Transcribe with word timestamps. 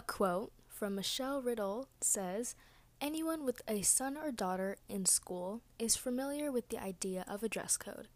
quote 0.00 0.52
from 0.68 0.94
Michelle 0.94 1.40
Riddle 1.40 1.88
says 2.00 2.54
Anyone 3.00 3.44
with 3.44 3.62
a 3.68 3.82
son 3.82 4.16
or 4.16 4.30
daughter 4.30 4.76
in 4.88 5.04
school 5.06 5.60
is 5.78 5.96
familiar 5.96 6.50
with 6.50 6.68
the 6.68 6.82
idea 6.82 7.24
of 7.28 7.42
a 7.42 7.48
dress 7.48 7.76
code, 7.76 8.08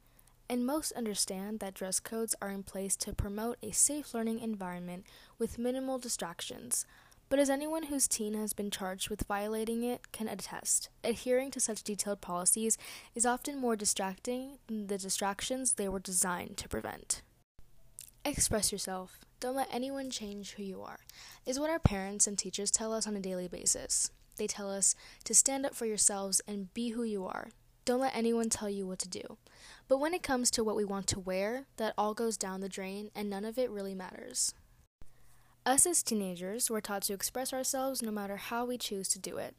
and 0.49 0.67
most 0.67 0.93
understand 0.93 1.61
that 1.61 1.75
dress 1.75 2.01
codes 2.01 2.35
are 2.41 2.51
in 2.51 2.63
place 2.63 2.97
to 2.97 3.13
promote 3.13 3.59
a 3.63 3.73
safe 3.73 4.15
learning 4.15 4.41
environment 4.41 5.05
with 5.39 5.59
minimal 5.59 5.99
distractions. 5.99 6.87
But 7.29 7.39
as 7.39 7.49
anyone 7.49 7.85
whose 7.85 8.09
teen 8.09 8.35
has 8.35 8.53
been 8.53 8.71
charged 8.71 9.09
with 9.09 9.27
violating 9.29 9.85
it 9.85 10.13
can 10.13 10.29
attest, 10.29 10.89
adhering 11.05 11.51
to 11.53 11.61
such 11.61 11.83
detailed 11.83 12.21
policies 12.21 12.77
is 13.15 13.25
often 13.25 13.59
more 13.59 13.77
distracting 13.77 14.59
than 14.67 14.89
the 14.89 14.99
distractions 14.99 15.75
they 15.75 15.89
were 15.89 16.01
designed 16.01 16.57
to 16.57 16.69
prevent. 16.69 17.23
Express 18.25 18.73
yourself. 18.73 19.21
Don't 19.41 19.57
let 19.57 19.69
anyone 19.73 20.11
change 20.11 20.53
who 20.53 20.63
you 20.63 20.83
are, 20.83 21.01
is 21.47 21.59
what 21.59 21.71
our 21.71 21.79
parents 21.79 22.27
and 22.27 22.37
teachers 22.37 22.71
tell 22.71 22.93
us 22.93 23.07
on 23.07 23.17
a 23.17 23.21
daily 23.21 23.49
basis. 23.49 24.11
They 24.37 24.47
tell 24.47 24.71
us 24.71 24.95
to 25.25 25.35
stand 25.35 25.65
up 25.65 25.75
for 25.75 25.87
yourselves 25.87 26.43
and 26.47 26.73
be 26.75 26.91
who 26.91 27.05
you 27.05 27.25
are. 27.25 27.49
Don't 27.87 28.01
let 28.01 28.15
anyone 28.15 28.51
tell 28.51 28.69
you 28.69 28.87
what 28.87 28.99
to 28.99 29.09
do. 29.09 29.39
But 29.89 29.97
when 29.97 30.13
it 30.13 30.23
comes 30.23 30.51
to 30.51 30.63
what 30.63 30.77
we 30.77 30.85
want 30.85 31.07
to 31.09 31.21
wear, 31.21 31.65
that 31.79 31.95
all 31.97 32.13
goes 32.13 32.37
down 32.37 32.61
the 32.61 32.69
drain 32.69 33.11
and 33.15 33.31
none 33.31 33.47
of 33.47 33.59
it 33.59 33.71
really 33.71 33.95
matters. 33.95 34.53
Us 35.65 35.87
as 35.87 36.03
teenagers 36.03 36.71
we're 36.71 36.83
taught 36.83 37.03
to 37.03 37.15
express 37.15 37.55
ourselves 37.55 38.03
no 38.03 38.11
matter 38.11 38.37
how 38.37 38.67
we 38.67 38.77
choose 38.77 39.09
to 39.09 39.19
do 39.19 39.39
it. 39.39 39.55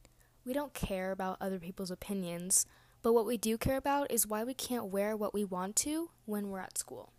We 0.46 0.54
don't 0.54 0.76
care 0.76 1.12
about 1.12 1.38
other 1.42 1.58
people's 1.58 1.92
opinions, 1.92 2.68
but 3.02 3.14
what 3.14 3.26
we 3.26 3.36
do 3.36 3.58
care 3.58 3.78
about 3.78 4.12
is 4.12 4.28
why 4.28 4.44
we 4.44 4.54
can't 4.54 4.92
wear 4.92 5.18
what 5.18 5.34
we 5.34 5.44
want 5.44 5.76
to 5.78 6.12
when 6.26 6.50
we're 6.50 6.60
at 6.60 6.78
school. 6.78 7.14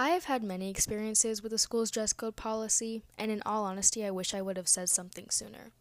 I 0.00 0.10
have 0.10 0.26
had 0.26 0.44
many 0.44 0.70
experiences 0.70 1.42
with 1.42 1.50
the 1.50 1.58
school's 1.58 1.90
dress 1.90 2.12
code 2.12 2.36
policy, 2.36 3.02
and 3.18 3.32
in 3.32 3.42
all 3.44 3.64
honesty, 3.64 4.04
I 4.04 4.12
wish 4.12 4.32
I 4.32 4.40
would 4.40 4.56
have 4.56 4.68
said 4.68 4.88
something 4.88 5.28
sooner. 5.28 5.72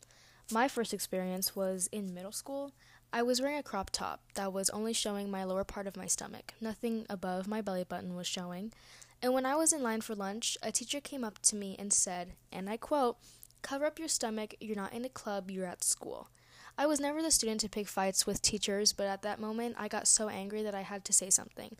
My 0.51 0.67
first 0.67 0.91
experience 0.91 1.55
was 1.55 1.87
in 1.91 2.15
middle 2.15 2.31
school. 2.31 2.71
I 3.13 3.21
was 3.21 3.39
wearing 3.39 3.59
a 3.59 3.63
crop 3.63 3.91
top 3.91 4.21
that 4.33 4.51
was 4.51 4.71
only 4.71 4.91
showing 4.91 5.29
my 5.29 5.43
lower 5.43 5.63
part 5.63 5.85
of 5.85 5.95
my 5.95 6.07
stomach. 6.07 6.55
Nothing 6.59 7.05
above 7.11 7.47
my 7.47 7.61
belly 7.61 7.83
button 7.83 8.15
was 8.15 8.25
showing. 8.25 8.73
And 9.21 9.35
when 9.35 9.45
I 9.45 9.53
was 9.53 9.71
in 9.71 9.83
line 9.83 10.01
for 10.01 10.15
lunch, 10.15 10.57
a 10.63 10.71
teacher 10.71 10.99
came 10.99 11.23
up 11.23 11.37
to 11.43 11.55
me 11.55 11.75
and 11.77 11.93
said, 11.93 12.33
and 12.51 12.71
I 12.71 12.77
quote, 12.77 13.17
Cover 13.61 13.85
up 13.85 13.99
your 13.99 14.07
stomach, 14.07 14.55
you're 14.59 14.75
not 14.75 14.93
in 14.93 15.05
a 15.05 15.09
club, 15.09 15.51
you're 15.51 15.67
at 15.67 15.83
school. 15.83 16.29
I 16.75 16.87
was 16.87 16.99
never 16.99 17.21
the 17.21 17.29
student 17.29 17.59
to 17.61 17.69
pick 17.69 17.87
fights 17.87 18.25
with 18.25 18.41
teachers, 18.41 18.93
but 18.93 19.05
at 19.05 19.21
that 19.21 19.39
moment 19.39 19.75
I 19.77 19.87
got 19.87 20.07
so 20.07 20.27
angry 20.27 20.63
that 20.63 20.73
I 20.73 20.81
had 20.81 21.05
to 21.05 21.13
say 21.13 21.29
something. 21.29 21.77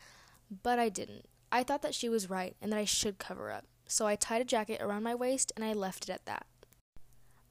But 0.62 0.78
I 0.78 0.90
didn't. 0.90 1.26
I 1.52 1.64
thought 1.64 1.82
that 1.82 1.96
she 1.96 2.10
was 2.10 2.30
right 2.30 2.56
and 2.62 2.72
that 2.72 2.80
I 2.80 2.86
should 2.86 3.18
cover 3.20 3.52
up. 3.52 3.66
So 3.88 4.06
I 4.06 4.16
tied 4.16 4.42
a 4.42 4.46
jacket 4.46 4.82
around 4.82 5.04
my 5.04 5.16
waist 5.16 5.52
and 5.56 5.64
I 5.64 5.74
left 5.74 6.04
it 6.04 6.10
at 6.10 6.26
that. 6.26 6.46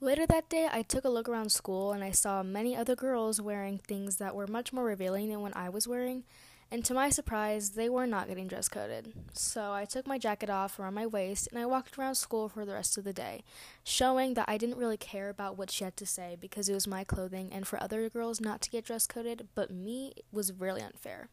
Later 0.00 0.26
that 0.26 0.50
day, 0.50 0.68
I 0.70 0.82
took 0.82 1.04
a 1.04 1.08
look 1.08 1.28
around 1.28 1.50
school 1.50 1.92
and 1.92 2.04
I 2.04 2.10
saw 2.10 2.42
many 2.42 2.76
other 2.76 2.94
girls 2.94 3.40
wearing 3.40 3.78
things 3.78 4.16
that 4.16 4.34
were 4.34 4.46
much 4.46 4.72
more 4.72 4.84
revealing 4.84 5.30
than 5.30 5.40
what 5.40 5.56
I 5.56 5.70
was 5.70 5.88
wearing, 5.88 6.24
and 6.70 6.84
to 6.84 6.94
my 6.94 7.10
surprise, 7.10 7.70
they 7.70 7.88
were 7.88 8.06
not 8.06 8.28
getting 8.28 8.48
dress 8.48 8.68
coded. 8.68 9.12
So 9.32 9.72
I 9.72 9.84
took 9.84 10.06
my 10.06 10.18
jacket 10.18 10.50
off 10.50 10.78
around 10.78 10.94
my 10.94 11.06
waist 11.06 11.48
and 11.50 11.60
I 11.60 11.66
walked 11.66 11.96
around 11.96 12.16
school 12.16 12.48
for 12.48 12.64
the 12.64 12.72
rest 12.72 12.98
of 12.98 13.04
the 13.04 13.12
day, 13.12 13.44
showing 13.84 14.34
that 14.34 14.48
I 14.48 14.58
didn't 14.58 14.78
really 14.78 14.96
care 14.96 15.28
about 15.28 15.56
what 15.56 15.70
she 15.70 15.84
had 15.84 15.96
to 15.98 16.06
say 16.06 16.36
because 16.40 16.68
it 16.68 16.74
was 16.74 16.88
my 16.88 17.04
clothing 17.04 17.52
and 17.52 17.66
for 17.66 17.80
other 17.80 18.08
girls 18.10 18.40
not 18.40 18.60
to 18.62 18.70
get 18.70 18.84
dress 18.84 19.06
coded, 19.06 19.48
but 19.54 19.70
me 19.70 20.12
was 20.32 20.52
really 20.52 20.82
unfair. 20.82 21.28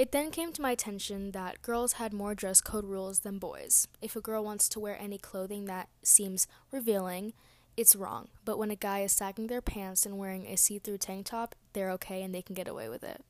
It 0.00 0.12
then 0.12 0.30
came 0.30 0.50
to 0.54 0.62
my 0.62 0.70
attention 0.70 1.32
that 1.32 1.60
girls 1.60 1.92
had 1.92 2.14
more 2.14 2.34
dress 2.34 2.62
code 2.62 2.86
rules 2.86 3.18
than 3.18 3.38
boys. 3.38 3.86
If 4.00 4.16
a 4.16 4.22
girl 4.22 4.42
wants 4.42 4.66
to 4.70 4.80
wear 4.80 4.98
any 4.98 5.18
clothing 5.18 5.66
that 5.66 5.90
seems 6.02 6.48
revealing, 6.72 7.34
it's 7.76 7.94
wrong. 7.94 8.28
But 8.46 8.58
when 8.58 8.70
a 8.70 8.76
guy 8.76 9.00
is 9.00 9.12
sagging 9.12 9.48
their 9.48 9.60
pants 9.60 10.06
and 10.06 10.16
wearing 10.16 10.46
a 10.46 10.56
see 10.56 10.78
through 10.78 10.96
tank 10.96 11.26
top, 11.26 11.54
they're 11.74 11.90
okay 11.90 12.22
and 12.22 12.34
they 12.34 12.40
can 12.40 12.54
get 12.54 12.66
away 12.66 12.88
with 12.88 13.04
it. 13.04 13.22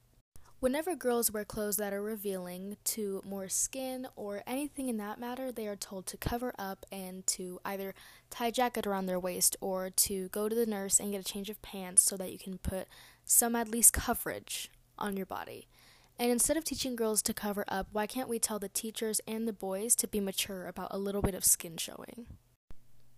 Whenever 0.60 0.94
girls 0.94 1.32
wear 1.32 1.44
clothes 1.44 1.76
that 1.78 1.92
are 1.92 2.00
revealing 2.00 2.76
to 2.84 3.20
more 3.26 3.48
skin 3.48 4.06
or 4.14 4.44
anything 4.46 4.86
in 4.86 4.96
that 4.98 5.18
matter, 5.18 5.50
they 5.50 5.66
are 5.66 5.74
told 5.74 6.06
to 6.06 6.16
cover 6.16 6.54
up 6.56 6.86
and 6.92 7.26
to 7.26 7.58
either 7.64 7.94
tie 8.30 8.46
a 8.46 8.52
jacket 8.52 8.86
around 8.86 9.06
their 9.06 9.18
waist 9.18 9.56
or 9.60 9.90
to 9.90 10.28
go 10.28 10.48
to 10.48 10.54
the 10.54 10.66
nurse 10.66 11.00
and 11.00 11.10
get 11.10 11.20
a 11.20 11.24
change 11.24 11.50
of 11.50 11.60
pants 11.62 12.00
so 12.00 12.16
that 12.16 12.30
you 12.30 12.38
can 12.38 12.58
put 12.58 12.86
some 13.24 13.56
at 13.56 13.68
least 13.68 13.92
coverage 13.92 14.70
on 14.96 15.16
your 15.16 15.26
body. 15.26 15.66
And 16.20 16.30
instead 16.30 16.58
of 16.58 16.64
teaching 16.64 16.96
girls 16.96 17.22
to 17.22 17.32
cover 17.32 17.64
up, 17.66 17.86
why 17.92 18.06
can't 18.06 18.28
we 18.28 18.38
tell 18.38 18.58
the 18.58 18.68
teachers 18.68 19.22
and 19.26 19.48
the 19.48 19.54
boys 19.54 19.96
to 19.96 20.06
be 20.06 20.20
mature 20.20 20.66
about 20.66 20.88
a 20.90 20.98
little 20.98 21.22
bit 21.22 21.34
of 21.34 21.46
skin 21.46 21.78
showing? 21.78 22.26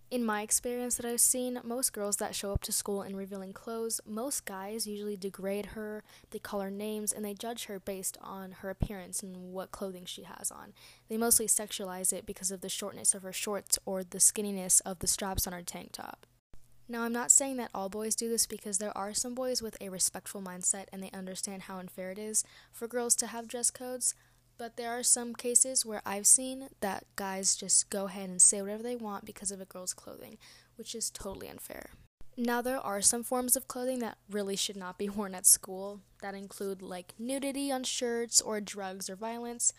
In 0.09 0.23
my 0.23 0.41
experience 0.41 0.95
that 0.95 1.05
I've 1.05 1.19
seen, 1.19 1.59
most 1.65 1.91
girls 1.91 2.15
that 2.17 2.33
show 2.33 2.53
up 2.53 2.61
to 2.61 2.71
school 2.71 3.01
in 3.01 3.17
revealing 3.17 3.51
clothes, 3.51 3.99
most 4.05 4.45
guys 4.45 4.87
usually 4.87 5.17
degrade 5.17 5.65
her, 5.65 6.01
they 6.31 6.39
call 6.39 6.61
her 6.61 6.71
names, 6.71 7.11
and 7.11 7.25
they 7.25 7.33
judge 7.33 7.65
her 7.65 7.77
based 7.77 8.17
on 8.21 8.53
her 8.61 8.69
appearance 8.69 9.21
and 9.21 9.51
what 9.51 9.71
clothing 9.71 10.05
she 10.05 10.23
has 10.23 10.49
on. 10.49 10.71
They 11.09 11.17
mostly 11.17 11.47
sexualize 11.47 12.13
it 12.13 12.25
because 12.25 12.51
of 12.51 12.61
the 12.61 12.69
shortness 12.69 13.13
of 13.13 13.23
her 13.23 13.33
shorts 13.33 13.77
or 13.85 14.05
the 14.05 14.19
skinniness 14.19 14.79
of 14.85 14.99
the 14.99 15.07
straps 15.07 15.45
on 15.45 15.51
her 15.51 15.61
tank 15.61 15.89
top. 15.91 16.25
Now, 16.87 17.03
I'm 17.03 17.13
not 17.13 17.31
saying 17.31 17.57
that 17.57 17.71
all 17.73 17.89
boys 17.89 18.15
do 18.15 18.29
this 18.29 18.45
because 18.45 18.77
there 18.77 18.95
are 18.97 19.13
some 19.13 19.33
boys 19.33 19.61
with 19.61 19.77
a 19.79 19.89
respectful 19.89 20.41
mindset 20.41 20.85
and 20.91 21.01
they 21.01 21.11
understand 21.11 21.63
how 21.63 21.77
unfair 21.77 22.11
it 22.11 22.19
is 22.19 22.43
for 22.71 22.87
girls 22.87 23.15
to 23.17 23.27
have 23.27 23.47
dress 23.47 23.71
codes. 23.71 24.13
But 24.57 24.77
there 24.77 24.91
are 24.91 25.03
some 25.03 25.33
cases 25.33 25.85
where 25.85 26.01
I've 26.05 26.27
seen 26.27 26.69
that 26.81 27.05
guys 27.15 27.55
just 27.55 27.89
go 27.89 28.05
ahead 28.05 28.29
and 28.29 28.41
say 28.41 28.61
whatever 28.61 28.83
they 28.83 28.95
want 28.95 29.25
because 29.25 29.51
of 29.51 29.61
a 29.61 29.65
girl's 29.65 29.93
clothing, 29.93 30.37
which 30.75 30.93
is 30.93 31.09
totally 31.09 31.49
unfair. 31.49 31.91
Now, 32.35 32.61
there 32.61 32.79
are 32.79 33.01
some 33.01 33.23
forms 33.23 33.55
of 33.55 33.67
clothing 33.67 33.99
that 33.99 34.17
really 34.29 34.55
should 34.55 34.77
not 34.77 34.97
be 34.97 35.09
worn 35.09 35.35
at 35.35 35.45
school 35.45 36.01
that 36.21 36.35
include 36.35 36.81
like 36.81 37.13
nudity 37.17 37.71
on 37.71 37.83
shirts 37.83 38.41
or 38.41 38.59
drugs 38.59 39.09
or 39.09 39.15
violence. 39.15 39.73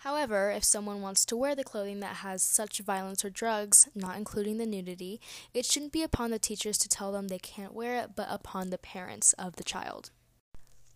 However, 0.00 0.50
if 0.50 0.64
someone 0.64 1.02
wants 1.02 1.26
to 1.26 1.36
wear 1.36 1.54
the 1.54 1.62
clothing 1.62 2.00
that 2.00 2.16
has 2.16 2.42
such 2.42 2.78
violence 2.78 3.22
or 3.22 3.28
drugs, 3.28 3.86
not 3.94 4.16
including 4.16 4.56
the 4.56 4.64
nudity, 4.64 5.20
it 5.52 5.66
shouldn't 5.66 5.92
be 5.92 6.02
upon 6.02 6.30
the 6.30 6.38
teachers 6.38 6.78
to 6.78 6.88
tell 6.88 7.12
them 7.12 7.28
they 7.28 7.38
can't 7.38 7.74
wear 7.74 7.96
it, 7.96 8.12
but 8.16 8.26
upon 8.30 8.70
the 8.70 8.78
parents 8.78 9.34
of 9.34 9.56
the 9.56 9.64
child. 9.64 10.10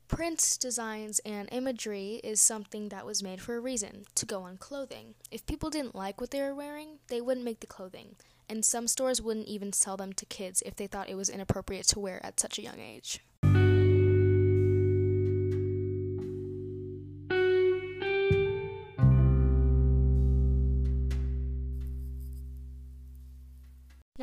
Prints, 0.09 0.57
designs, 0.57 1.19
and 1.19 1.51
imagery 1.53 2.19
is 2.25 2.41
something 2.41 2.89
that 2.89 3.05
was 3.05 3.23
made 3.23 3.43
for 3.43 3.57
a 3.57 3.61
reason 3.61 4.05
to 4.15 4.25
go 4.25 4.41
on 4.41 4.57
clothing. 4.57 5.15
If 5.31 5.45
people 5.45 5.69
didn't 5.69 5.95
like 5.95 6.19
what 6.19 6.31
they 6.31 6.41
were 6.41 6.55
wearing, 6.55 7.01
they 7.09 7.21
wouldn't 7.21 7.45
make 7.45 7.61
the 7.61 7.67
clothing, 7.67 8.17
and 8.49 8.65
some 8.65 8.89
stores 8.89 9.21
wouldn't 9.21 9.49
even 9.49 9.75
sell 9.75 9.99
them 9.99 10.15
to 10.15 10.25
kids 10.25 10.63
if 10.65 10.77
they 10.77 10.87
thought 10.87 11.11
it 11.11 11.17
was 11.17 11.29
inappropriate 11.29 11.89
to 11.89 12.01
wear 12.01 12.25
at 12.25 12.41
such 12.41 12.59
a 12.59 12.63
young 12.63 12.81
age. 12.81 13.21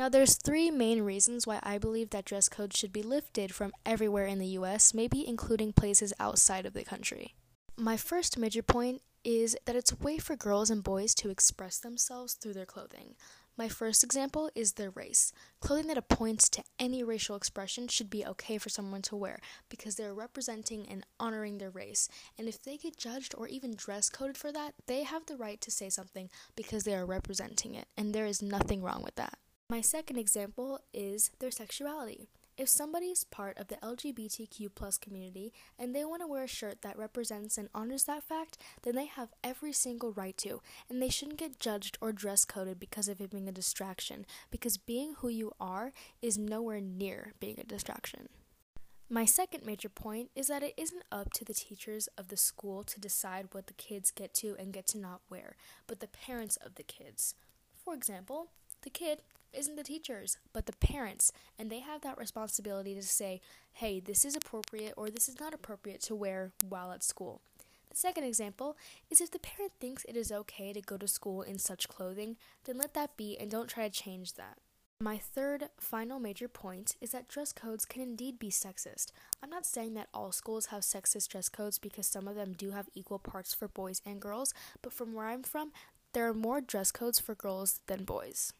Now, 0.02 0.08
there's 0.08 0.34
three 0.34 0.68
main 0.72 1.02
reasons 1.02 1.46
why 1.46 1.60
I 1.62 1.78
believe 1.78 2.10
that 2.10 2.24
dress 2.24 2.48
code 2.48 2.76
should 2.76 2.92
be 2.92 3.04
lifted 3.04 3.54
from 3.54 3.72
everywhere 3.86 4.26
in 4.26 4.40
the 4.40 4.58
US, 4.58 4.92
maybe 4.92 5.24
including 5.24 5.72
places 5.72 6.12
outside 6.18 6.66
of 6.66 6.72
the 6.72 6.82
country. 6.82 7.36
My 7.76 7.96
first 7.96 8.36
major 8.36 8.64
point 8.64 9.02
is 9.22 9.56
that 9.64 9.76
it's 9.76 9.92
a 9.92 9.96
way 10.02 10.18
for 10.18 10.34
girls 10.34 10.70
and 10.70 10.82
boys 10.82 11.14
to 11.14 11.30
express 11.30 11.78
themselves 11.78 12.34
through 12.34 12.54
their 12.54 12.66
clothing. 12.66 13.14
My 13.56 13.68
first 13.68 14.02
example 14.02 14.50
is 14.56 14.72
their 14.72 14.90
race. 14.90 15.32
Clothing 15.60 15.86
that 15.86 16.08
points 16.08 16.48
to 16.48 16.64
any 16.80 17.04
racial 17.04 17.36
expression 17.36 17.86
should 17.86 18.10
be 18.10 18.26
okay 18.26 18.58
for 18.58 18.70
someone 18.70 19.02
to 19.02 19.14
wear 19.14 19.38
because 19.68 19.94
they're 19.94 20.12
representing 20.12 20.84
and 20.88 21.06
honoring 21.20 21.58
their 21.58 21.70
race. 21.70 22.08
And 22.36 22.48
if 22.48 22.60
they 22.60 22.76
get 22.76 22.96
judged 22.96 23.36
or 23.38 23.46
even 23.46 23.76
dress 23.76 24.10
coded 24.10 24.36
for 24.36 24.50
that, 24.50 24.74
they 24.88 25.04
have 25.04 25.26
the 25.26 25.36
right 25.36 25.60
to 25.60 25.70
say 25.70 25.88
something 25.88 26.28
because 26.56 26.82
they 26.82 26.96
are 26.96 27.06
representing 27.06 27.76
it, 27.76 27.86
and 27.96 28.12
there 28.12 28.26
is 28.26 28.42
nothing 28.42 28.82
wrong 28.82 29.04
with 29.04 29.14
that. 29.14 29.38
My 29.72 29.80
second 29.80 30.18
example 30.18 30.80
is 30.92 31.30
their 31.38 31.50
sexuality. 31.50 32.28
If 32.58 32.68
somebody 32.68 33.06
is 33.06 33.24
part 33.24 33.56
of 33.56 33.68
the 33.68 33.76
LGBTQ 33.76 34.68
plus 34.74 34.98
community 34.98 35.50
and 35.78 35.94
they 35.94 36.04
want 36.04 36.20
to 36.20 36.26
wear 36.26 36.44
a 36.44 36.46
shirt 36.46 36.82
that 36.82 36.98
represents 36.98 37.56
and 37.56 37.70
honors 37.74 38.04
that 38.04 38.22
fact, 38.22 38.58
then 38.82 38.96
they 38.96 39.06
have 39.06 39.32
every 39.42 39.72
single 39.72 40.12
right 40.12 40.36
to, 40.36 40.60
and 40.90 41.00
they 41.00 41.08
shouldn't 41.08 41.38
get 41.38 41.58
judged 41.58 41.96
or 42.02 42.12
dress 42.12 42.44
coded 42.44 42.78
because 42.78 43.08
of 43.08 43.18
it 43.18 43.30
being 43.30 43.48
a 43.48 43.52
distraction, 43.52 44.26
because 44.50 44.76
being 44.76 45.14
who 45.20 45.30
you 45.30 45.52
are 45.58 45.94
is 46.20 46.36
nowhere 46.36 46.82
near 46.82 47.32
being 47.40 47.58
a 47.58 47.64
distraction. 47.64 48.28
My 49.08 49.24
second 49.24 49.64
major 49.64 49.88
point 49.88 50.28
is 50.36 50.48
that 50.48 50.62
it 50.62 50.74
isn't 50.76 51.04
up 51.10 51.32
to 51.32 51.46
the 51.46 51.54
teachers 51.54 52.10
of 52.18 52.28
the 52.28 52.36
school 52.36 52.82
to 52.82 53.00
decide 53.00 53.48
what 53.52 53.68
the 53.68 53.72
kids 53.72 54.10
get 54.10 54.34
to 54.34 54.54
and 54.58 54.74
get 54.74 54.86
to 54.88 54.98
not 54.98 55.22
wear, 55.30 55.56
but 55.86 56.00
the 56.00 56.08
parents 56.08 56.58
of 56.58 56.74
the 56.74 56.82
kids. 56.82 57.36
For 57.82 57.94
example, 57.94 58.48
the 58.82 58.90
kid 58.90 59.22
isn't 59.54 59.76
the 59.76 59.82
teachers, 59.82 60.38
but 60.52 60.66
the 60.66 60.72
parents, 60.72 61.32
and 61.58 61.70
they 61.70 61.80
have 61.80 62.02
that 62.02 62.18
responsibility 62.18 62.94
to 62.94 63.02
say, 63.02 63.40
hey, 63.74 64.00
this 64.00 64.24
is 64.24 64.36
appropriate 64.36 64.94
or 64.96 65.10
this 65.10 65.28
is 65.28 65.40
not 65.40 65.54
appropriate 65.54 66.00
to 66.02 66.14
wear 66.14 66.52
while 66.68 66.92
at 66.92 67.02
school. 67.02 67.40
The 67.90 67.96
second 67.96 68.24
example 68.24 68.76
is 69.10 69.20
if 69.20 69.30
the 69.30 69.38
parent 69.38 69.72
thinks 69.78 70.04
it 70.04 70.16
is 70.16 70.32
okay 70.32 70.72
to 70.72 70.80
go 70.80 70.96
to 70.96 71.06
school 71.06 71.42
in 71.42 71.58
such 71.58 71.88
clothing, 71.88 72.36
then 72.64 72.78
let 72.78 72.94
that 72.94 73.16
be 73.16 73.36
and 73.38 73.50
don't 73.50 73.68
try 73.68 73.86
to 73.86 73.94
change 73.94 74.34
that. 74.34 74.56
My 75.02 75.18
third, 75.18 75.68
final 75.80 76.20
major 76.20 76.46
point 76.46 76.94
is 77.00 77.10
that 77.10 77.26
dress 77.26 77.52
codes 77.52 77.84
can 77.84 78.00
indeed 78.00 78.38
be 78.38 78.50
sexist. 78.50 79.10
I'm 79.42 79.50
not 79.50 79.66
saying 79.66 79.94
that 79.94 80.08
all 80.14 80.30
schools 80.30 80.66
have 80.66 80.82
sexist 80.82 81.28
dress 81.28 81.48
codes 81.48 81.78
because 81.78 82.06
some 82.06 82.28
of 82.28 82.36
them 82.36 82.52
do 82.52 82.70
have 82.70 82.88
equal 82.94 83.18
parts 83.18 83.52
for 83.52 83.66
boys 83.66 84.00
and 84.06 84.20
girls, 84.20 84.54
but 84.80 84.92
from 84.92 85.12
where 85.12 85.26
I'm 85.26 85.42
from, 85.42 85.72
there 86.14 86.28
are 86.28 86.34
more 86.34 86.60
dress 86.60 86.92
codes 86.92 87.18
for 87.18 87.34
girls 87.34 87.80
than 87.88 88.04
boys. 88.04 88.52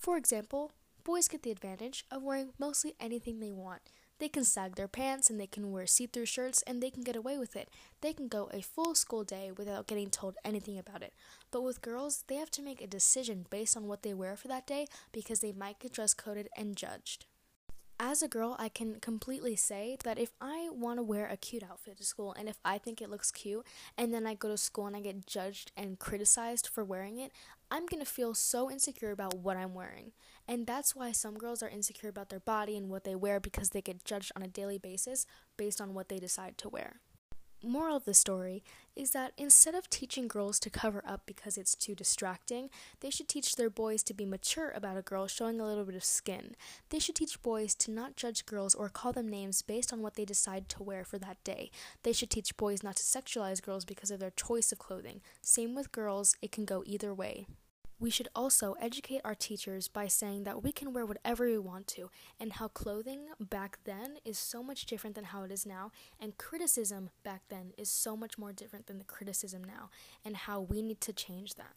For 0.00 0.16
example, 0.16 0.72
boys 1.04 1.28
get 1.28 1.42
the 1.42 1.50
advantage 1.50 2.06
of 2.10 2.22
wearing 2.22 2.54
mostly 2.58 2.94
anything 2.98 3.38
they 3.38 3.52
want. 3.52 3.82
They 4.18 4.30
can 4.30 4.44
sag 4.44 4.76
their 4.76 4.88
pants 4.88 5.28
and 5.28 5.38
they 5.38 5.46
can 5.46 5.72
wear 5.72 5.86
see 5.86 6.06
through 6.06 6.24
shirts 6.24 6.62
and 6.62 6.82
they 6.82 6.88
can 6.88 7.02
get 7.02 7.16
away 7.16 7.36
with 7.36 7.54
it. 7.54 7.68
They 8.00 8.14
can 8.14 8.26
go 8.26 8.48
a 8.50 8.62
full 8.62 8.94
school 8.94 9.24
day 9.24 9.52
without 9.54 9.86
getting 9.86 10.08
told 10.08 10.36
anything 10.42 10.78
about 10.78 11.02
it. 11.02 11.12
But 11.50 11.64
with 11.64 11.82
girls, 11.82 12.24
they 12.28 12.36
have 12.36 12.50
to 12.52 12.62
make 12.62 12.80
a 12.80 12.86
decision 12.86 13.44
based 13.50 13.76
on 13.76 13.88
what 13.88 14.02
they 14.02 14.14
wear 14.14 14.36
for 14.36 14.48
that 14.48 14.66
day 14.66 14.86
because 15.12 15.40
they 15.40 15.52
might 15.52 15.80
get 15.80 15.92
dress 15.92 16.14
coded 16.14 16.48
and 16.56 16.76
judged 16.76 17.26
as 18.02 18.22
a 18.22 18.28
girl, 18.28 18.56
I 18.58 18.70
can 18.70 18.98
completely 18.98 19.54
say 19.56 19.98
that 20.04 20.18
if 20.18 20.32
I 20.40 20.70
want 20.72 20.98
to 20.98 21.02
wear 21.02 21.26
a 21.26 21.36
cute 21.36 21.62
outfit 21.62 21.98
to 21.98 22.04
school 22.04 22.34
and 22.36 22.48
if 22.48 22.56
I 22.64 22.78
think 22.78 23.02
it 23.02 23.10
looks 23.10 23.30
cute 23.30 23.66
and 23.98 24.12
then 24.12 24.26
I 24.26 24.32
go 24.32 24.48
to 24.48 24.56
school 24.56 24.86
and 24.86 24.96
I 24.96 25.00
get 25.00 25.26
judged 25.26 25.70
and 25.76 25.98
criticized 25.98 26.66
for 26.66 26.82
wearing 26.82 27.18
it, 27.18 27.30
I'm 27.70 27.84
going 27.84 28.02
to 28.02 28.10
feel 28.10 28.32
so 28.32 28.70
insecure 28.70 29.10
about 29.10 29.34
what 29.34 29.58
I'm 29.58 29.74
wearing. 29.74 30.12
And 30.48 30.66
that's 30.66 30.96
why 30.96 31.12
some 31.12 31.36
girls 31.36 31.62
are 31.62 31.68
insecure 31.68 32.08
about 32.08 32.30
their 32.30 32.40
body 32.40 32.74
and 32.74 32.88
what 32.88 33.04
they 33.04 33.14
wear 33.14 33.38
because 33.38 33.70
they 33.70 33.82
get 33.82 34.06
judged 34.06 34.32
on 34.34 34.42
a 34.42 34.48
daily 34.48 34.78
basis 34.78 35.26
based 35.58 35.78
on 35.78 35.92
what 35.92 36.08
they 36.08 36.18
decide 36.18 36.56
to 36.58 36.70
wear 36.70 37.00
moral 37.62 37.96
of 37.96 38.04
the 38.04 38.14
story 38.14 38.62
is 38.96 39.12
that 39.12 39.32
instead 39.36 39.74
of 39.74 39.88
teaching 39.88 40.28
girls 40.28 40.58
to 40.60 40.70
cover 40.70 41.02
up 41.06 41.22
because 41.26 41.56
it's 41.56 41.74
too 41.74 41.94
distracting, 41.94 42.68
they 43.00 43.10
should 43.10 43.28
teach 43.28 43.56
their 43.56 43.70
boys 43.70 44.02
to 44.02 44.14
be 44.14 44.24
mature 44.24 44.70
about 44.70 44.96
a 44.96 45.02
girl 45.02 45.26
showing 45.26 45.60
a 45.60 45.66
little 45.66 45.84
bit 45.84 45.94
of 45.94 46.04
skin. 46.04 46.54
They 46.90 46.98
should 46.98 47.14
teach 47.14 47.42
boys 47.42 47.74
to 47.76 47.90
not 47.90 48.16
judge 48.16 48.46
girls 48.46 48.74
or 48.74 48.88
call 48.88 49.12
them 49.12 49.28
names 49.28 49.62
based 49.62 49.92
on 49.92 50.02
what 50.02 50.14
they 50.14 50.24
decide 50.24 50.68
to 50.70 50.82
wear 50.82 51.04
for 51.04 51.18
that 51.18 51.42
day. 51.44 51.70
They 52.02 52.12
should 52.12 52.30
teach 52.30 52.56
boys 52.56 52.82
not 52.82 52.96
to 52.96 53.02
sexualize 53.02 53.62
girls 53.62 53.84
because 53.84 54.10
of 54.10 54.20
their 54.20 54.30
choice 54.30 54.72
of 54.72 54.78
clothing. 54.78 55.20
Same 55.40 55.74
with 55.74 55.92
girls, 55.92 56.36
it 56.42 56.52
can 56.52 56.64
go 56.64 56.82
either 56.86 57.14
way. 57.14 57.46
We 58.00 58.08
should 58.08 58.28
also 58.34 58.76
educate 58.80 59.20
our 59.26 59.34
teachers 59.34 59.86
by 59.86 60.08
saying 60.08 60.44
that 60.44 60.62
we 60.62 60.72
can 60.72 60.94
wear 60.94 61.04
whatever 61.04 61.44
we 61.44 61.58
want 61.58 61.86
to, 61.88 62.10
and 62.40 62.54
how 62.54 62.68
clothing 62.68 63.26
back 63.38 63.78
then 63.84 64.16
is 64.24 64.38
so 64.38 64.62
much 64.62 64.86
different 64.86 65.14
than 65.16 65.24
how 65.24 65.42
it 65.42 65.52
is 65.52 65.66
now, 65.66 65.92
and 66.18 66.38
criticism 66.38 67.10
back 67.22 67.42
then 67.50 67.72
is 67.76 67.90
so 67.90 68.16
much 68.16 68.38
more 68.38 68.54
different 68.54 68.86
than 68.86 68.96
the 68.96 69.04
criticism 69.04 69.62
now, 69.62 69.90
and 70.24 70.34
how 70.34 70.62
we 70.62 70.80
need 70.80 71.02
to 71.02 71.12
change 71.12 71.56
that. 71.56 71.74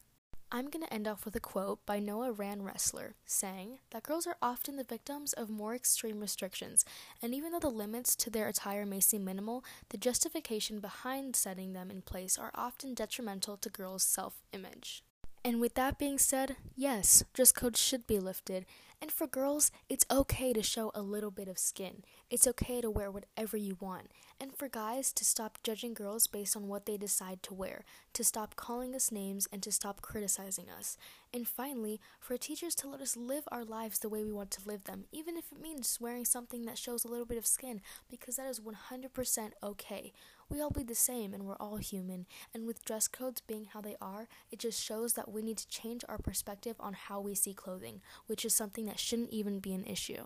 I'm 0.49 0.69
going 0.69 0.85
to 0.85 0.93
end 0.93 1.09
off 1.09 1.25
with 1.25 1.35
a 1.35 1.41
quote 1.41 1.85
by 1.85 1.99
Noah 1.99 2.31
Rand 2.31 2.63
Wrestler 2.63 3.15
saying 3.25 3.79
that 3.91 4.03
girls 4.03 4.25
are 4.25 4.37
often 4.41 4.77
the 4.77 4.85
victims 4.85 5.33
of 5.33 5.49
more 5.49 5.75
extreme 5.75 6.21
restrictions, 6.21 6.85
and 7.21 7.35
even 7.35 7.51
though 7.51 7.59
the 7.59 7.69
limits 7.69 8.15
to 8.15 8.29
their 8.29 8.47
attire 8.47 8.85
may 8.85 9.01
seem 9.01 9.25
minimal, 9.25 9.65
the 9.89 9.97
justification 9.97 10.79
behind 10.79 11.35
setting 11.35 11.73
them 11.73 11.91
in 11.91 12.01
place 12.01 12.37
are 12.37 12.51
often 12.55 12.93
detrimental 12.93 13.57
to 13.57 13.69
girls' 13.69 14.03
self 14.03 14.41
image. 14.53 15.03
And 15.45 15.60
with 15.60 15.75
that 15.75 16.00
being 16.00 16.18
said, 16.18 16.56
yes, 16.75 17.24
dress 17.34 17.51
codes 17.51 17.80
should 17.80 18.07
be 18.07 18.19
lifted. 18.19 18.66
And 19.03 19.11
for 19.11 19.27
girls, 19.27 19.69
it's 19.89 20.05
okay 20.09 20.53
to 20.53 20.63
show 20.63 20.89
a 20.95 21.01
little 21.01 21.29
bit 21.29 21.50
of 21.50 21.59
skin. 21.59 22.05
It's 22.29 22.47
okay 22.47 22.79
to 22.79 22.89
wear 22.89 23.11
whatever 23.11 23.57
you 23.57 23.75
want. 23.81 24.07
And 24.39 24.55
for 24.55 24.69
guys, 24.69 25.11
to 25.13 25.25
stop 25.25 25.57
judging 25.61 25.94
girls 25.94 26.25
based 26.25 26.55
on 26.55 26.69
what 26.69 26.85
they 26.85 26.95
decide 26.95 27.44
to 27.44 27.53
wear, 27.53 27.83
to 28.13 28.23
stop 28.23 28.55
calling 28.55 28.95
us 28.95 29.11
names, 29.11 29.45
and 29.51 29.61
to 29.61 29.73
stop 29.73 30.01
criticizing 30.01 30.69
us. 30.69 30.97
And 31.33 31.45
finally, 31.45 32.00
for 32.17 32.38
teachers 32.38 32.75
to 32.75 32.88
let 32.88 33.01
us 33.01 33.17
live 33.17 33.44
our 33.51 33.65
lives 33.65 34.00
the 34.00 34.07
way 34.07 34.23
we 34.23 34.31
want 34.31 34.51
to 34.51 34.67
live 34.67 34.85
them, 34.85 35.03
even 35.11 35.35
if 35.35 35.51
it 35.51 35.61
means 35.61 35.97
wearing 35.99 36.23
something 36.23 36.63
that 36.65 36.77
shows 36.77 37.03
a 37.03 37.09
little 37.09 37.25
bit 37.25 37.38
of 37.38 37.45
skin, 37.45 37.81
because 38.09 38.38
that 38.38 38.47
is 38.47 38.61
100% 38.61 39.51
okay. 39.61 40.13
We 40.49 40.61
all 40.61 40.69
bleed 40.69 40.88
the 40.88 40.95
same 40.95 41.33
and 41.33 41.45
we're 41.45 41.56
all 41.56 41.77
human, 41.77 42.27
and 42.53 42.67
with 42.67 42.85
dress 42.85 43.07
codes 43.07 43.41
being 43.41 43.65
how 43.73 43.81
they 43.81 43.95
are, 43.99 44.27
it 44.51 44.59
just 44.59 44.83
shows 44.83 45.13
that 45.13 45.31
we 45.31 45.41
need 45.41 45.57
to 45.57 45.67
change 45.67 46.03
our 46.07 46.19
perspective 46.19 46.75
on 46.79 46.94
how 46.94 47.19
we 47.19 47.33
see 47.33 47.53
clothing, 47.53 48.01
which 48.27 48.45
is 48.45 48.53
something 48.53 48.85
that 48.85 48.93
shouldn't 49.00 49.31
even 49.31 49.60
be 49.60 49.74
an 49.74 49.86
issue. 49.86 50.25